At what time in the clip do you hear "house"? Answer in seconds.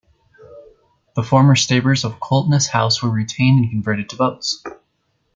2.69-3.03